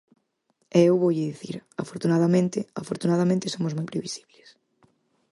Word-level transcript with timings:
E 0.77 0.79
eu 0.89 0.95
voulle 1.03 1.29
dicir: 1.31 1.55
afortunadamente; 1.83 2.59
afortunadamente 2.81 3.53
somos 3.53 3.75
moi 3.77 3.87
previsibles. 3.91 4.49